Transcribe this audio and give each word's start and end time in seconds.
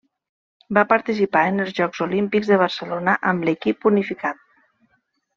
Va 0.77 0.83
participar 0.93 1.43
en 1.49 1.63
els 1.65 1.75
Jocs 1.79 2.01
Olímpics 2.05 2.49
de 2.53 2.57
Barcelona 2.63 3.15
amb 3.33 3.45
l'Equip 3.49 3.85
unificat. 3.91 4.41